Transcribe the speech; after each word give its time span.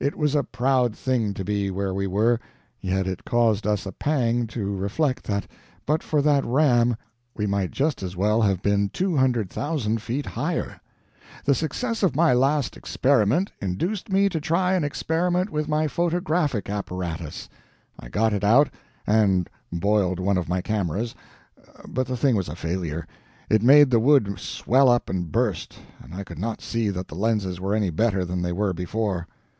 It 0.00 0.16
was 0.16 0.34
a 0.34 0.42
proud 0.42 0.96
thing 0.96 1.32
to 1.34 1.44
be 1.44 1.70
where 1.70 1.94
we 1.94 2.08
were, 2.08 2.40
yet 2.80 3.06
it 3.06 3.24
caused 3.24 3.68
us 3.68 3.86
a 3.86 3.92
pang 3.92 4.48
to 4.48 4.74
reflect 4.74 5.22
that 5.28 5.46
but 5.86 6.02
for 6.02 6.20
that 6.22 6.44
ram 6.44 6.96
we 7.36 7.46
might 7.46 7.70
just 7.70 8.02
as 8.02 8.16
well 8.16 8.42
have 8.42 8.62
been 8.62 8.88
two 8.88 9.16
hundred 9.16 9.48
thousand 9.48 10.02
feet 10.02 10.26
higher. 10.26 10.80
The 11.44 11.54
success 11.54 12.02
of 12.02 12.16
my 12.16 12.32
last 12.32 12.76
experiment 12.76 13.52
induced 13.62 14.10
me 14.10 14.28
to 14.30 14.40
try 14.40 14.74
an 14.74 14.82
experiment 14.82 15.50
with 15.50 15.68
my 15.68 15.86
photographic 15.86 16.68
apparatus. 16.68 17.48
I 17.96 18.08
got 18.08 18.32
it 18.32 18.42
out, 18.42 18.70
and 19.06 19.48
boiled 19.72 20.18
one 20.18 20.36
of 20.36 20.48
my 20.48 20.60
cameras, 20.62 21.14
but 21.88 22.08
the 22.08 22.16
thing 22.16 22.34
was 22.34 22.48
a 22.48 22.56
failure; 22.56 23.06
it 23.48 23.62
made 23.62 23.90
the 23.90 24.00
wood 24.00 24.36
swell 24.36 24.88
up 24.88 25.08
and 25.08 25.30
burst, 25.30 25.78
and 26.02 26.12
I 26.12 26.24
could 26.24 26.40
not 26.40 26.60
see 26.60 26.88
that 26.90 27.06
the 27.06 27.14
lenses 27.14 27.60
were 27.60 27.72
any 27.76 27.90
better 27.90 28.24
than 28.24 28.42
they 28.42 28.50
were 28.50 28.72
before. 28.72 29.28